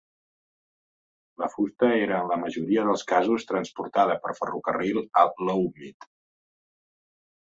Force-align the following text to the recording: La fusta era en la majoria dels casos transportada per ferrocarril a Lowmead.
La 1.41 1.49
fusta 1.55 1.89
era 2.05 2.21
en 2.23 2.31
la 2.31 2.37
majoria 2.43 2.85
dels 2.87 3.03
casos 3.11 3.45
transportada 3.51 4.15
per 4.23 4.33
ferrocarril 4.39 4.97
a 5.21 5.27
Lowmead. 5.51 6.09